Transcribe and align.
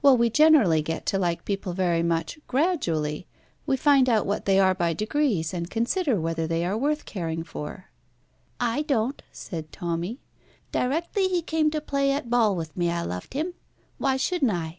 "Well, 0.00 0.16
we 0.16 0.30
generally 0.30 0.80
get 0.80 1.04
to 1.04 1.18
like 1.18 1.44
people 1.44 1.74
very 1.74 2.02
much 2.02 2.38
gradually. 2.46 3.26
We 3.66 3.76
find 3.76 4.08
out 4.08 4.24
what 4.24 4.46
they 4.46 4.58
are 4.58 4.74
by 4.74 4.94
degrees, 4.94 5.52
and 5.52 5.68
consider 5.68 6.18
whether 6.18 6.46
they 6.46 6.64
are 6.64 6.74
worth 6.78 7.04
caring 7.04 7.44
for." 7.44 7.90
"I 8.58 8.80
don't," 8.80 9.20
said 9.30 9.70
Tommy. 9.70 10.20
"Directly 10.72 11.28
he 11.28 11.42
came 11.42 11.70
to 11.72 11.82
play 11.82 12.12
at 12.12 12.30
ball 12.30 12.56
with 12.56 12.78
me 12.78 12.88
I 12.90 13.02
loved 13.02 13.34
him. 13.34 13.52
Why 13.98 14.16
shouldn't 14.16 14.52
I?" 14.52 14.78